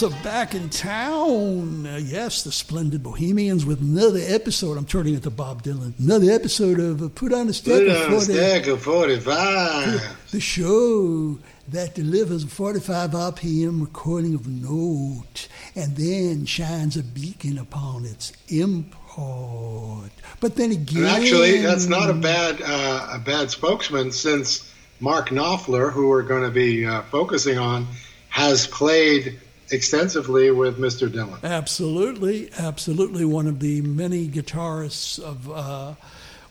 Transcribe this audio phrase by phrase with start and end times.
[0.00, 1.86] boys are back in town.
[1.86, 4.78] Uh, yes, the Splendid Bohemians with another episode.
[4.78, 5.98] I'm turning it to Bob Dylan.
[5.98, 10.30] Another episode of uh, Put on a Stack Put of on a stack of 45.
[10.30, 17.58] the show that delivers a 45 RPM recording of note and then shines a beacon
[17.58, 20.10] upon its import.
[20.40, 25.28] But then again, And actually, that's not a bad uh, a bad spokesman since Mark
[25.28, 27.86] Knopfler, who we're going to be uh, focusing on,
[28.30, 29.38] has played
[29.70, 31.08] extensively with Mr.
[31.08, 31.42] Dylan.
[31.44, 35.94] Absolutely, absolutely, one of the many guitarists of uh,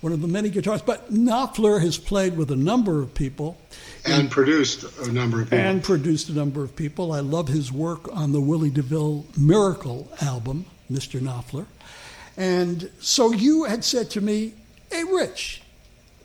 [0.01, 0.85] one of the many guitarists.
[0.85, 3.57] But Knopfler has played with a number of people
[4.05, 5.59] And produced a number of people.
[5.65, 7.11] and produced a number of people.
[7.11, 11.19] I love his work on the Willie DeVille Miracle album, Mr.
[11.19, 11.65] Knopfler.
[12.37, 14.53] And so you had said to me,
[14.89, 15.61] "Hey, Rich,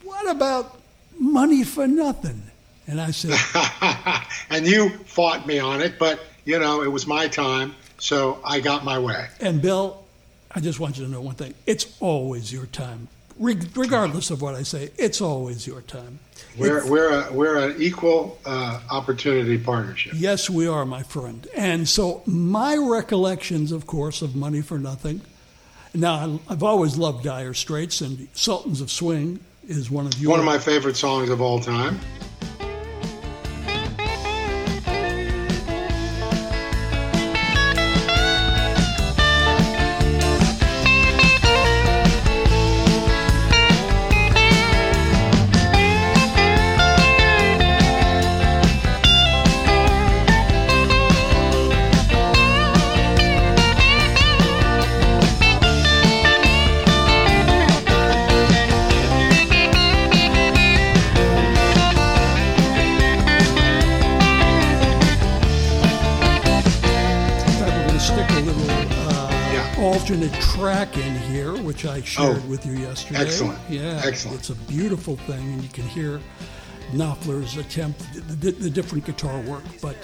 [0.05, 0.79] what about
[1.19, 2.43] money for nothing?"
[2.87, 3.33] And I said,
[4.51, 8.61] and you fought me on it, but you know it was my time, so I
[8.61, 9.29] got my way.
[9.41, 10.03] And Bill,
[10.51, 11.55] I just want you to know one thing.
[11.67, 13.09] It's always your time.
[13.39, 16.21] Re- regardless of what I say, it's always your time.
[16.57, 20.13] We're It's- we're a, we're an equal uh, opportunity partnership.
[20.17, 21.45] yes, we are, my friend.
[21.57, 25.21] And so my recollections, of course, of Money for Nothing.
[25.95, 30.41] Now, I've always loved Dire Straits, and Sultans of Swing is one of your One
[30.41, 31.99] of my favorite songs of all time.
[69.85, 73.21] Alternate track in here, which I shared Oh, with you yesterday.
[73.21, 73.59] excellent.
[73.69, 74.39] Yeah, Excellent.
[74.39, 76.21] It's a beautiful thing, and you can hear
[76.93, 79.63] Knopfler's attempt, the, the, the different guitar work.
[79.83, 79.97] But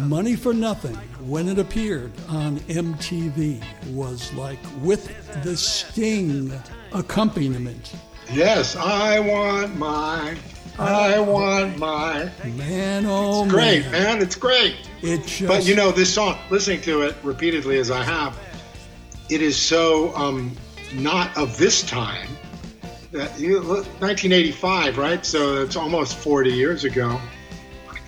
[0.00, 0.94] Money for Nothing,
[1.26, 3.62] when it appeared on MTV,
[3.94, 5.08] was like with
[5.42, 6.52] the Sting
[6.92, 7.94] accompaniment.
[8.30, 10.36] Yes, I want my,
[10.78, 12.30] I want my.
[12.44, 14.74] Man, oh Great, man, man, it's great.
[15.00, 15.46] it just.
[15.46, 18.38] But you know, this song, listening to it repeatedly as I have,
[19.30, 20.52] it is so um,
[20.94, 22.28] not of this time.
[23.12, 25.24] That you, look, 1985, right?
[25.24, 27.18] So it's almost 40 years ago.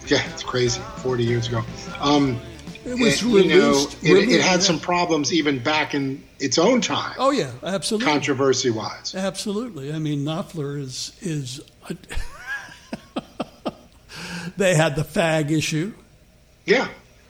[0.06, 0.80] Yeah, it's crazy.
[0.98, 1.62] 40 years ago.
[2.00, 2.38] Um,
[2.84, 3.94] it was it- you know, released.
[4.04, 8.06] it, it released- had some problems even back in its own time, Oh yeah, absolutely.
[8.10, 9.14] controversy wise.
[9.14, 9.92] Absolutely.
[9.92, 11.60] I mean, Knopfler is is.
[11.88, 11.96] A,
[14.56, 15.92] they had the fag issue.
[16.64, 16.88] Yeah,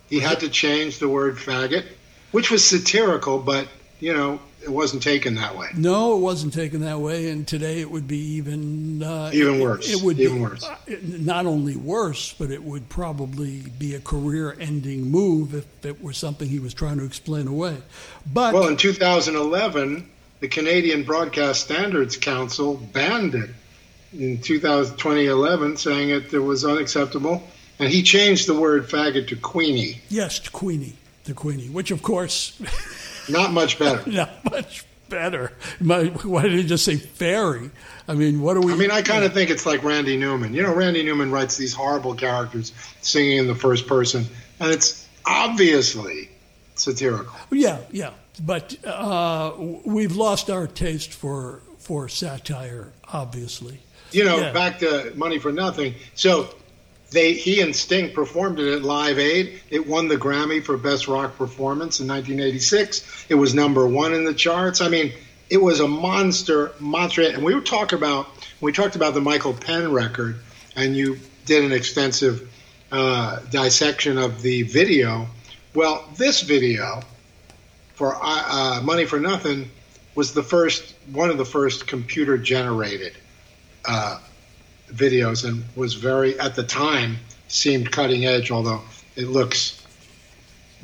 [0.08, 1.84] he had to change the word faggot,
[2.30, 3.66] which was satirical, but
[4.00, 5.68] you know, it wasn't taken that way.
[5.76, 9.88] No, it wasn't taken that way, and today it would be even uh, Even worse.
[9.90, 10.64] It, would Even be, worse.
[10.64, 16.12] uh, Not only worse, but it would probably be a career-ending move if it were
[16.12, 17.76] something he was trying to explain away.
[18.32, 20.08] But Well, in 2011,
[20.40, 23.50] the Canadian Broadcast Standards Council banned it
[24.18, 27.42] in 2000, 2011, saying it, it was unacceptable.
[27.78, 30.00] And he changed the word faggot to Queenie.
[30.10, 32.60] yes, to Queenie, to Queenie, which of course
[33.30, 34.08] Not much better.
[34.10, 35.52] not much better.
[35.80, 37.70] My, why did he just say fairy?
[38.08, 38.72] I mean, what do we?
[38.72, 40.54] I mean, I kind of think it's like Randy Newman.
[40.54, 44.24] You know, Randy Newman writes these horrible characters singing in the first person,
[44.58, 46.28] and it's obviously
[46.74, 47.34] satirical.
[47.52, 48.10] Yeah, yeah,
[48.44, 49.52] but uh,
[49.84, 53.80] we've lost our taste for for satire, obviously.
[54.12, 54.52] You know, Yeah.
[54.52, 55.94] back to Money for Nothing.
[56.14, 56.52] So
[57.10, 59.60] they he and Sting performed it at Live Aid.
[59.70, 63.26] It won the Grammy for Best Rock Performance in 1986.
[63.28, 64.80] It was number one in the charts.
[64.80, 65.12] I mean,
[65.48, 67.22] it was a monster, monster.
[67.22, 68.28] And we were talking about
[68.60, 70.38] we talked about the Michael Penn record,
[70.76, 72.48] and you did an extensive
[72.92, 75.26] uh, dissection of the video.
[75.74, 77.02] Well, this video
[77.94, 79.70] for uh, uh, Money for Nothing
[80.14, 83.14] was the first one of the first computer generated
[83.84, 84.20] uh,
[84.92, 87.16] videos and was very at the time
[87.48, 88.80] seemed cutting edge although
[89.16, 89.82] it looks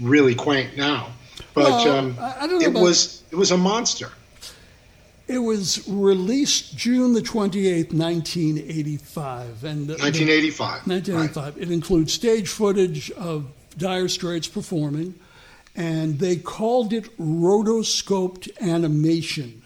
[0.00, 1.08] really quaint now
[1.54, 4.10] but Well, um, I- I don't know it was it was a monster
[5.28, 11.60] It was released June the twenty eighth, nineteen eighty five, and the- the- 1985 1985.
[11.60, 15.14] It includes stage footage of Dire Straits performing,
[15.74, 19.62] and they called it rotoscoped animation.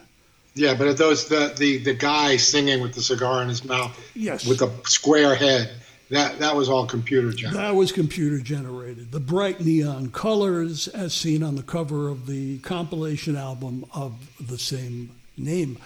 [0.55, 4.47] Yeah but those the, the the guy singing with the cigar in his mouth Yes.
[4.47, 5.71] with a square head
[6.11, 7.61] that that was all computer generated.
[7.61, 9.13] That was computer generated.
[9.13, 14.15] The bright neon colors, as seen on the cover of the compilation album of
[14.45, 15.79] the same name.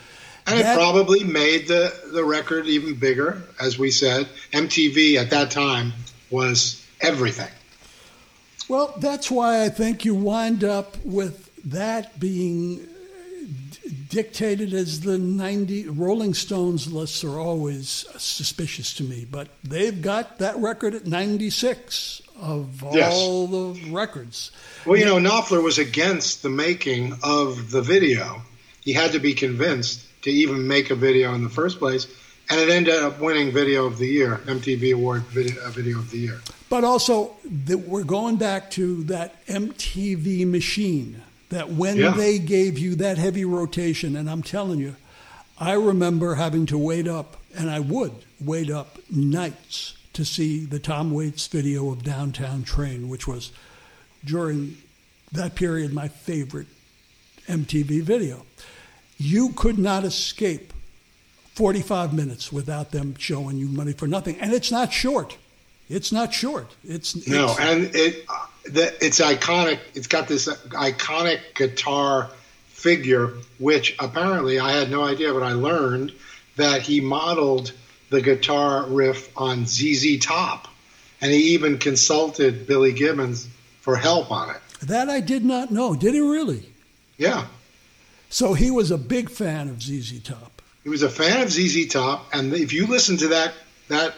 [0.47, 4.27] And that, it probably made the, the record even bigger, as we said.
[4.55, 5.93] MTV at that time
[6.31, 7.51] was everything.
[8.67, 12.87] Well, that's why I think you wind up with that being
[14.09, 20.39] dictated as the 90 Rolling Stones lists are always suspicious to me, but they've got
[20.39, 23.13] that record at 96 of yes.
[23.13, 24.51] all the records.
[24.87, 28.43] Well, you know, Knopfler was against the making of the video.
[28.83, 32.07] He had to be convinced to even make a video in the first place,
[32.51, 36.11] and it ended up winning Video of the Year, MTV Award Video, uh, video of
[36.11, 36.41] the Year.
[36.69, 42.11] But also, the, we're going back to that MTV machine that when yeah.
[42.13, 44.97] they gave you that heavy rotation, and I'm telling you,
[45.59, 50.79] I remember having to wait up, and I would wait up nights to see the
[50.79, 53.53] Tom Waits video of Downtown Train, which was
[54.25, 54.77] during
[55.33, 56.69] that period my favorite
[57.47, 58.45] MTV video.
[59.19, 60.73] You could not escape
[61.55, 64.41] 45 minutes without them showing you money for nothing.
[64.41, 65.37] And it's not short.
[65.89, 66.71] It's not short.
[66.83, 68.27] It's no, it's, and it
[68.65, 69.79] the, it's iconic.
[69.95, 72.31] It's got this iconic guitar
[72.69, 76.13] figure, which apparently I had no idea, but I learned
[76.57, 77.73] that he modeled
[78.11, 80.69] the guitar riff on ZZ Top,
[81.21, 83.49] and he even consulted Billy Gibbons
[83.81, 84.61] for help on it.
[84.83, 85.95] That I did not know.
[85.95, 86.69] Did he really?
[87.17, 87.47] Yeah.
[88.31, 90.63] So he was a big fan of ZZ Top.
[90.83, 93.55] He was a fan of ZZ Top, and if you listen to that
[93.89, 94.15] that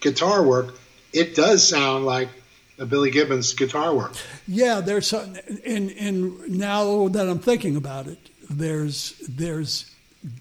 [0.00, 0.74] guitar work,
[1.12, 2.28] it does sound like
[2.78, 4.14] a Billy Gibbons guitar work.
[4.48, 8.18] Yeah, there's some, and and now that I'm thinking about it,
[8.48, 9.94] there's there's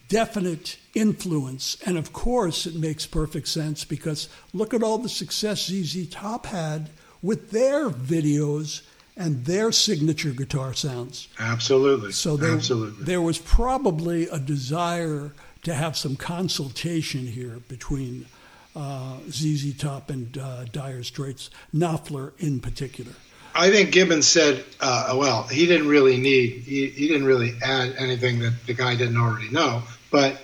[0.08, 5.68] definite influence, and of course it makes perfect sense because look at all the success
[5.68, 6.90] ZZ Top had
[7.22, 8.82] with their videos
[9.18, 11.28] and their signature guitar sounds.
[11.40, 12.14] Absolutely.
[12.14, 13.04] So there, Absolutely.
[13.04, 15.34] there was probably a desire
[15.64, 18.28] to have some consultation here between
[18.76, 23.12] uh, ZZ Top and uh, Dire Straits, Knopfler in particular.
[23.56, 27.96] I think Gibbons said, uh, well, he didn't really need, he, he didn't really add
[27.98, 30.40] anything that the guy didn't already know, but,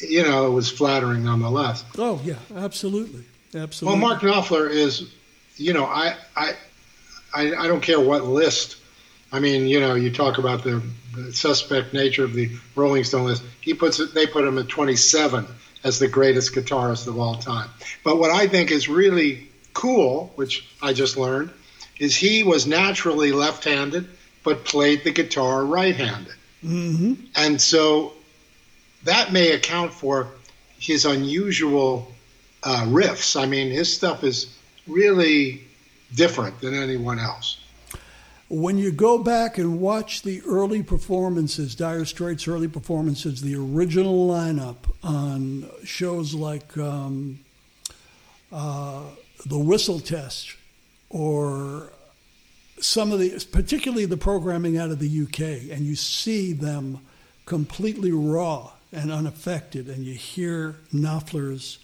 [0.00, 1.84] you know, it was flattering nonetheless.
[1.98, 3.24] Oh, yeah, absolutely.
[3.54, 3.98] Absolutely.
[3.98, 5.12] Well, Mark Knopfler is,
[5.56, 6.52] you know, I, I,
[7.34, 8.76] I, I don't care what list.
[9.32, 10.82] I mean, you know, you talk about the,
[11.14, 13.42] the suspect nature of the Rolling Stone list.
[13.60, 15.46] He puts it, they put him at 27
[15.84, 17.68] as the greatest guitarist of all time.
[18.04, 21.50] But what I think is really cool, which I just learned,
[21.98, 24.08] is he was naturally left handed,
[24.42, 26.34] but played the guitar right handed.
[26.64, 27.14] Mm-hmm.
[27.36, 28.12] And so
[29.04, 30.28] that may account for
[30.78, 32.10] his unusual
[32.62, 33.40] uh, riffs.
[33.40, 34.54] I mean, his stuff is
[34.86, 35.62] really
[36.14, 37.60] different than anyone else
[38.50, 44.28] when you go back and watch the early performances, Dire Straits' early performances, the original
[44.28, 47.38] lineup on shows like um,
[48.50, 49.04] uh,
[49.46, 50.56] The Whistle Test
[51.10, 51.92] or
[52.80, 56.98] some of the, particularly the programming out of the UK, and you see them
[57.46, 61.78] completely raw and unaffected, and you hear Knopfler's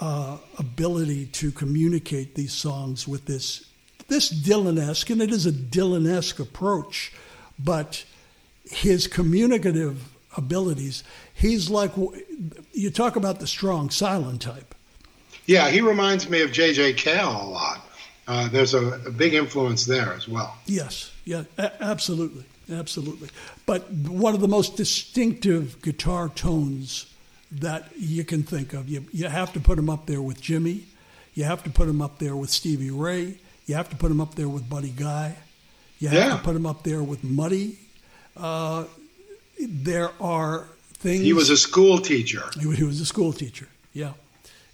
[0.00, 3.64] uh, ability to communicate these songs with this
[4.08, 7.12] this Dylan-esque, and it is a Dylan-esque approach,
[7.58, 8.04] but
[8.64, 11.02] his communicative abilities,
[11.34, 11.92] he's like,
[12.72, 14.74] you talk about the strong silent type.
[15.46, 16.94] Yeah, he reminds me of J.J.
[16.94, 17.86] Cale a lot.
[18.26, 20.56] Uh, there's a, a, big influence there as well.
[20.66, 23.28] Yes, yeah, a- absolutely, absolutely.
[23.66, 27.06] But one of the most distinctive guitar tones
[27.52, 30.86] that you can think of, you, you have to put him up there with Jimmy,
[31.34, 34.20] you have to put him up there with Stevie Ray, you have to put him
[34.20, 35.36] up there with Buddy Guy.
[35.98, 36.36] You have yeah.
[36.36, 37.78] to put him up there with Muddy.
[38.36, 38.84] Uh,
[39.58, 41.22] there are things.
[41.22, 42.42] He was a school teacher.
[42.58, 43.66] He, he, was a school teacher.
[43.92, 44.12] Yeah,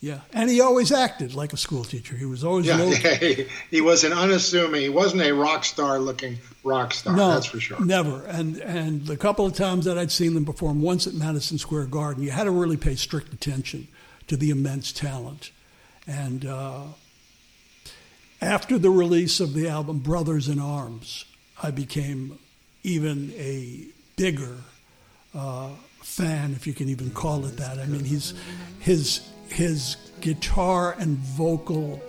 [0.01, 2.17] yeah, and he always acted like a school teacher.
[2.17, 2.67] He was always.
[2.67, 2.85] Yeah,
[3.21, 4.83] he, he was an unassuming.
[4.83, 7.15] He wasn't a rock star looking rock star.
[7.15, 7.83] No, that's for sure.
[7.85, 8.25] Never.
[8.27, 11.87] And and the couple of times that I'd seen them perform, once at Madison Square
[11.87, 13.87] Garden, you had to really pay strict attention
[14.27, 15.53] to the immense talent,
[16.07, 16.45] and.
[16.45, 16.83] Uh,
[18.43, 21.25] after the release of the album Brothers in Arms,
[21.63, 22.39] I became
[22.83, 24.57] even a bigger
[25.35, 25.71] uh,
[26.01, 27.79] fan, if you can even call it that.
[27.79, 28.35] I mean, he's
[28.81, 32.03] his his guitar and vocal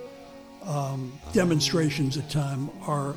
[0.64, 3.14] um, demonstrations at time are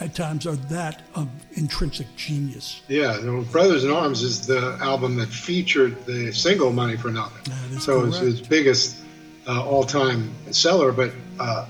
[0.00, 2.80] at times are that of intrinsic genius.
[2.88, 8.06] Yeah, Brothers in Arms is the album that featured the single "Money for Nothing." so
[8.06, 8.96] it's his biggest
[9.46, 11.66] uh, all-time seller, but uh,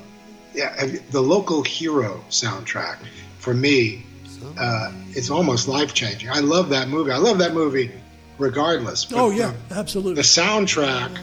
[0.54, 2.98] yeah, the local hero soundtrack
[3.38, 4.04] for me,
[4.58, 6.30] uh, it's almost life-changing.
[6.30, 7.10] I love that movie.
[7.10, 7.90] I love that movie,
[8.38, 9.06] regardless.
[9.12, 10.14] oh yeah, absolutely.
[10.14, 11.18] The soundtrack.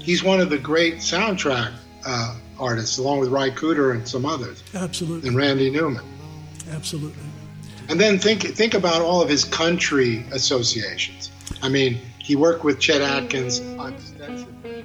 [0.00, 1.72] He's one of the great soundtrack
[2.06, 4.62] uh, artists, along with Ry Cooder and some others.
[4.74, 5.28] Absolutely.
[5.28, 6.04] And Randy Newman.
[6.70, 7.22] Absolutely.
[7.88, 11.30] And then think think about all of his country associations.
[11.62, 14.84] I mean, he worked with Chet Atkins extensively.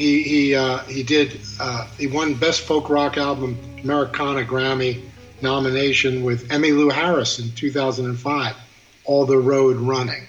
[0.00, 5.02] He he uh, he did uh, he won Best Folk Rock Album Americana Grammy
[5.42, 8.56] nomination with Emmylou Harris in 2005.
[9.04, 10.26] All the Road Running.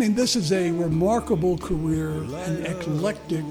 [0.00, 3.44] This is a remarkable career, an eclectic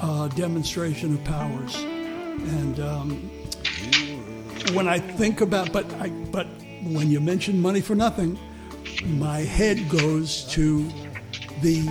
[0.00, 1.76] uh, demonstration of powers.
[1.76, 3.10] And um,
[4.74, 6.46] when I think about, but I, but
[6.82, 8.38] when you mention money for nothing,
[9.04, 10.88] my head goes to
[11.62, 11.82] the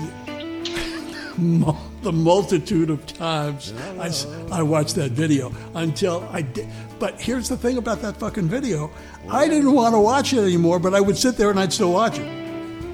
[2.02, 6.68] the multitude of times I, I watched that video until I did.
[7.00, 8.92] But here's the thing about that fucking video
[9.30, 11.92] I didn't want to watch it anymore, but I would sit there and I'd still
[11.92, 12.45] watch it.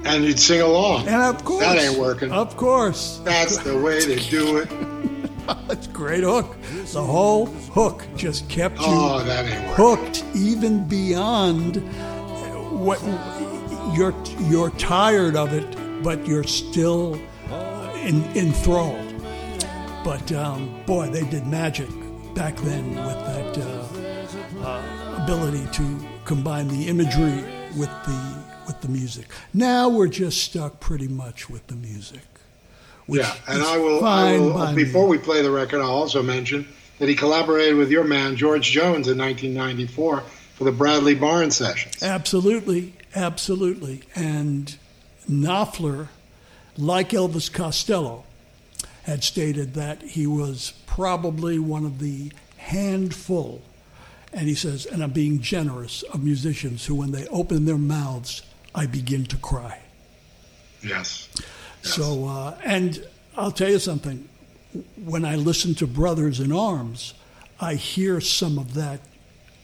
[0.04, 1.06] And you'd sing along.
[1.08, 1.64] And of course.
[1.64, 2.32] That ain't working.
[2.32, 3.20] Of course.
[3.24, 4.68] That's the way to do it.
[5.68, 6.56] It's great hook.
[6.92, 11.76] The whole hook just kept you oh, that ain't hooked even beyond
[12.70, 13.02] what
[13.92, 14.14] you're
[14.48, 17.20] you're tired of it, but you're still
[18.02, 19.14] in, enthralled.
[20.04, 21.88] But um, boy, they did magic
[22.34, 27.44] back then with that uh, uh, ability to combine the imagery
[27.76, 29.26] with the with the music.
[29.52, 32.22] Now we're just stuck pretty much with the music.
[33.08, 35.18] Yeah, and I will, I will before me.
[35.18, 36.66] we play the record, I'll also mention
[36.98, 40.22] that he collaborated with your man George Jones in 1994
[40.54, 42.02] for the Bradley Barnes sessions.
[42.02, 44.02] Absolutely, absolutely.
[44.14, 44.76] And
[45.28, 46.08] Knopfler,
[46.76, 48.24] like Elvis Costello,
[49.02, 53.62] had stated that he was probably one of the handful,
[54.32, 58.42] and he says, and I'm being generous, of musicians who, when they open their mouths,
[58.74, 59.78] I begin to cry.
[60.82, 61.28] Yes.
[61.36, 61.94] yes.
[61.94, 63.04] So, uh, and
[63.36, 64.28] I'll tell you something.
[65.04, 67.14] When I listen to Brothers in Arms,
[67.60, 69.00] I hear some of that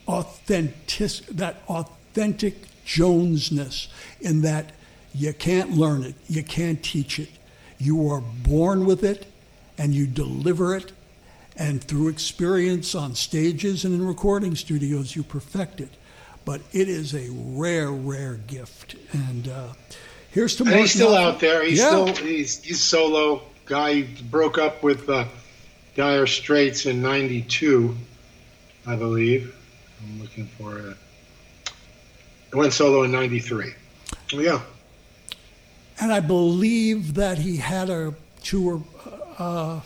[0.07, 3.87] authentic, that authentic Jonesness
[4.21, 4.71] in that
[5.13, 7.29] you can't learn it, you can't teach it.
[7.77, 9.27] You are born with it,
[9.77, 10.91] and you deliver it,
[11.55, 15.89] and through experience on stages and in recording studios, you perfect it
[16.45, 18.95] but it is a rare, rare gift.
[19.11, 19.73] And uh,
[20.31, 20.63] here's to.
[20.63, 21.63] And he's still out there.
[21.63, 21.89] He's yeah.
[21.89, 23.93] still he's he's solo guy.
[23.93, 25.25] He broke up with uh,
[25.95, 27.95] Dire Straits in '92,
[28.85, 29.55] I believe.
[30.01, 30.97] I'm looking for it.
[32.53, 33.73] Went solo in '93.
[34.33, 34.61] Yeah.
[36.01, 38.81] And I believe that he had a tour.
[39.37, 39.81] Uh,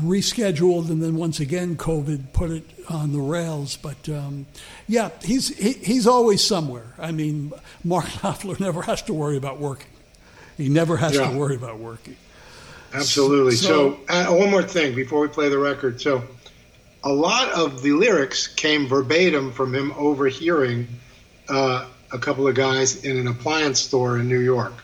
[0.00, 3.76] rescheduled, and then once again, COVID put it on the rails.
[3.76, 4.46] But um,
[4.88, 6.94] yeah, he's he, he's always somewhere.
[6.98, 9.90] I mean, Mark Knopfler never has to worry about working.
[10.56, 11.30] He never has yeah.
[11.30, 12.16] to worry about working.
[12.92, 13.56] Absolutely.
[13.56, 16.00] So, so uh, one more thing before we play the record.
[16.00, 16.22] So,
[17.02, 20.86] a lot of the lyrics came verbatim from him overhearing
[21.48, 24.74] uh, a couple of guys in an appliance store in New York.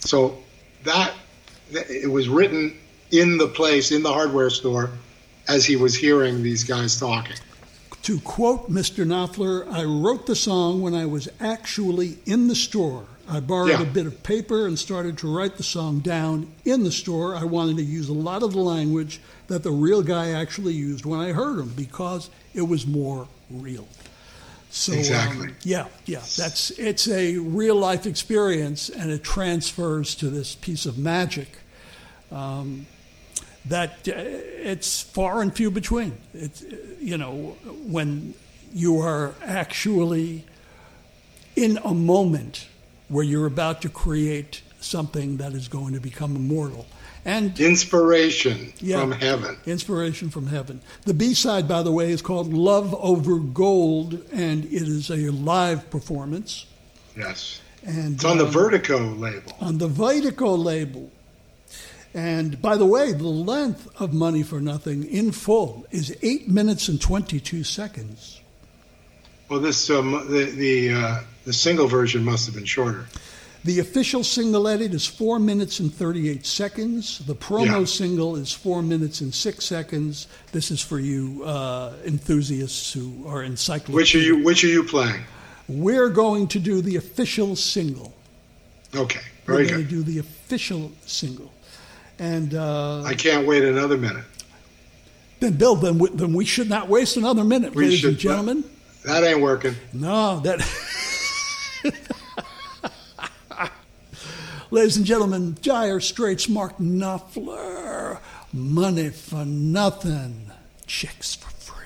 [0.00, 0.38] So
[0.84, 1.12] that
[1.70, 2.76] it was written
[3.12, 4.90] in the place, in the hardware store,
[5.48, 7.36] as he was hearing these guys talking.
[8.04, 9.06] To quote Mr.
[9.06, 13.04] Knopfler, I wrote the song when I was actually in the store.
[13.28, 13.82] I borrowed yeah.
[13.82, 17.36] a bit of paper and started to write the song down in the store.
[17.36, 21.04] I wanted to use a lot of the language that the real guy actually used
[21.04, 23.86] when I heard him because it was more real.
[24.70, 25.48] So exactly.
[25.48, 26.22] Um, yeah, yeah.
[26.36, 31.58] That's it's a real life experience, and it transfers to this piece of magic.
[32.32, 32.86] Um,
[33.66, 36.18] that uh, it's far and few between.
[36.34, 36.64] It's
[37.00, 38.34] you know when
[38.72, 40.44] you are actually
[41.56, 42.66] in a moment
[43.08, 46.86] where you're about to create something that is going to become immortal.
[47.24, 49.56] And inspiration yeah, from heaven.
[49.64, 50.80] Inspiration from heaven.
[51.04, 55.30] The B side, by the way, is called Love Over Gold, and it is a
[55.30, 56.66] live performance.
[57.16, 57.60] Yes.
[57.84, 59.52] And it's on um, the Vertigo label.
[59.60, 61.12] On the Vertigo label.
[62.14, 66.88] And by the way, the length of Money for Nothing in full is eight minutes
[66.88, 68.40] and 22 seconds.
[69.48, 73.06] Well, this um, the the uh, the single version must have been shorter.
[73.64, 77.20] The official single edit is four minutes and 38 seconds.
[77.20, 77.84] The promo yeah.
[77.84, 80.26] single is four minutes and six seconds.
[80.50, 83.94] This is for you uh, enthusiasts who are encyclopedic.
[83.94, 84.42] Which are you?
[84.42, 85.22] Which are you playing?
[85.68, 88.12] We're going to do the official single.
[88.94, 89.70] Okay, very We're good.
[89.70, 91.52] We're going to do the official single,
[92.18, 94.24] and uh, I can't wait another minute.
[95.40, 98.18] Then, Bill, then we, then we should not waste another minute, we ladies should, and
[98.18, 98.64] gentlemen.
[99.04, 99.74] That ain't working.
[99.92, 100.60] No, that.
[104.70, 108.20] Ladies and gentlemen, Dire Straits Mark Knopfler.
[108.52, 110.50] Money for nothing.
[110.86, 111.82] Chicks for free.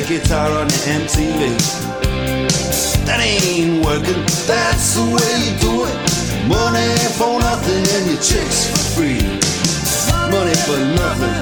[0.00, 1.58] The guitar on the MTV.
[3.06, 5.96] That ain't working, that's the way you do it.
[6.46, 9.22] Money for nothing and your chicks for free.
[10.30, 11.38] Money for nothing.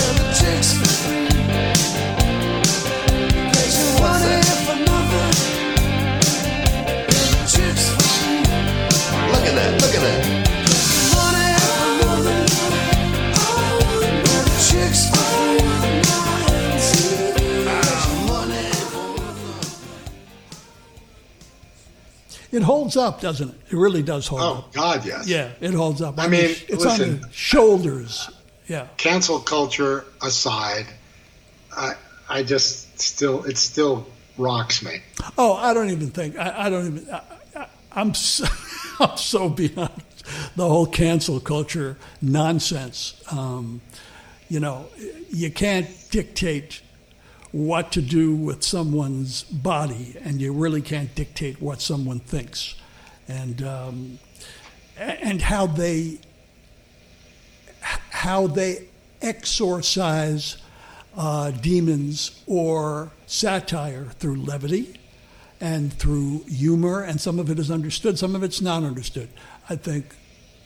[0.00, 1.31] And the chicks for free.
[22.52, 23.54] It holds up, doesn't it?
[23.70, 24.72] It really does hold Oh up.
[24.72, 25.26] God, yes.
[25.26, 26.18] Yeah, it holds up.
[26.18, 28.28] I On mean, it's on the shoulders.
[28.68, 28.86] Yeah.
[28.98, 30.86] Cancel culture aside,
[31.76, 31.94] I
[32.28, 34.06] I just still it still
[34.38, 35.00] rocks me.
[35.38, 36.38] Oh, I don't even think.
[36.38, 37.10] I, I don't even.
[37.10, 37.22] I,
[37.56, 38.44] I, I'm so,
[39.00, 40.02] I'm so beyond
[40.56, 43.20] the whole cancel culture nonsense.
[43.30, 43.80] Um,
[44.48, 44.86] you know,
[45.30, 46.82] you can't dictate
[47.52, 52.74] what to do with someone's body, and you really can't dictate what someone thinks,
[53.28, 54.18] and um,
[54.96, 56.18] and how they
[58.10, 58.88] how they
[59.20, 60.56] exorcise
[61.16, 64.98] uh, demons or satire through levity
[65.60, 69.28] and through humor, and some of it is understood, some of it's not understood.
[69.68, 70.16] I think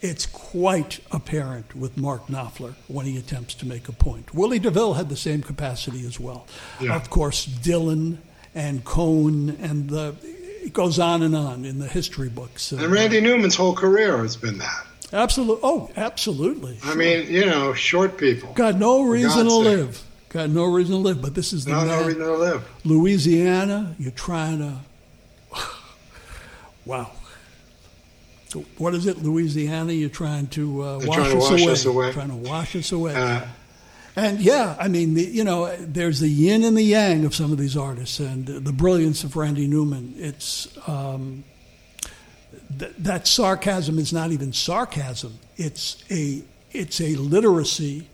[0.01, 4.33] it's quite apparent with Mark Knopfler when he attempts to make a point.
[4.33, 6.45] Willie DeVille had the same capacity as well.
[6.79, 6.95] Yeah.
[6.95, 8.17] Of course, Dylan
[8.53, 12.71] and Cohen, and the, it goes on and on in the history books.
[12.71, 14.85] And Randy Newman's whole career has been that.
[15.13, 15.61] Absolutely.
[15.63, 16.77] Oh, absolutely.
[16.83, 18.53] I mean, you know, short people.
[18.53, 20.03] Got no reason to live.
[20.29, 21.21] Got no reason to live.
[21.21, 22.67] But this is the No, no reason to live.
[22.83, 23.95] Louisiana.
[23.97, 24.73] You're trying to.
[26.85, 27.11] Wow.
[28.49, 29.91] So what is it, Louisiana?
[29.93, 31.71] You're trying to uh, wash, trying to us, wash away.
[31.71, 32.11] us away.
[32.13, 33.15] Trying to wash us away.
[33.15, 33.41] Uh,
[34.15, 37.51] And yeah, I mean, the, you know, there's the yin and the yang of some
[37.51, 40.15] of these artists, and the brilliance of Randy Newman.
[40.17, 41.43] It's um,
[42.79, 45.37] th- that sarcasm is not even sarcasm.
[45.55, 48.07] It's a it's a literacy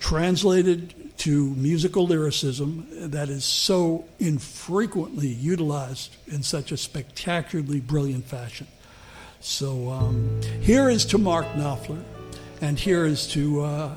[0.00, 8.66] translated to musical lyricism that is so infrequently utilized in such a spectacularly brilliant fashion.
[9.42, 12.02] So um, here is to Mark Knopfler,
[12.60, 13.62] and here is to.
[13.62, 13.96] Uh,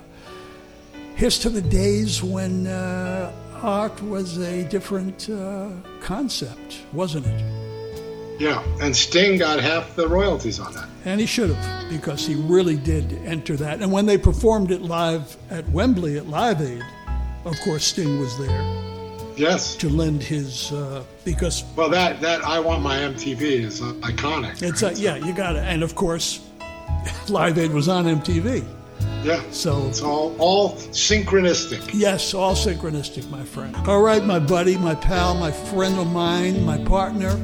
[1.15, 3.31] Here's to the days when uh,
[3.62, 5.69] art was a different uh,
[6.01, 8.41] concept, wasn't it?
[8.41, 10.89] yeah, and Sting got half the royalties on that.
[11.05, 13.81] And he should have, because he really did enter that.
[13.81, 16.84] And when they performed it live at Wembley at Live Aid,
[17.45, 18.85] of course, Sting was there
[19.38, 19.76] Yes.
[19.78, 24.62] to lend his, uh, because Well, that that I want my MTV is uh, iconic.
[24.62, 25.63] it's, uh, yeah, you got it.
[25.63, 26.39] And of course,
[27.30, 28.65] Live Aid was on MTV.
[29.24, 29.41] Yeah.
[29.52, 31.91] So It's all all synchronistic.
[31.93, 33.76] Yes, all synchronistic, my friend.
[33.88, 37.36] All right, my buddy, my pal, my friend of mine, my partner.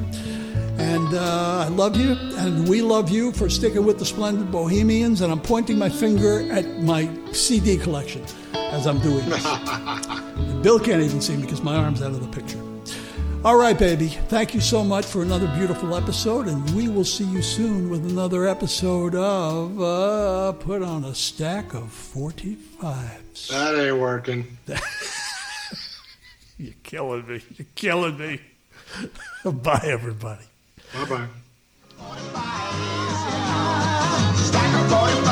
[0.78, 5.20] And uh, I love you, and we love you for sticking with the Splendid Bohemians.
[5.20, 8.24] And I'm pointing my finger at my CD collection
[8.54, 9.44] as I'm doing this.
[10.62, 12.60] And Bill can't even see me because my arm's out of the picture.
[13.44, 14.06] All right, baby.
[14.06, 18.08] Thank you so much for another beautiful episode, and we will see you soon with
[18.08, 23.48] another episode of uh, Put on a Stack of 45s.
[23.48, 24.56] That ain't working.
[26.58, 27.42] You're killing me.
[27.56, 28.40] You're killing me.
[29.44, 30.44] Bye, everybody.
[30.94, 31.26] Bye bye.
[34.92, 35.28] Bye.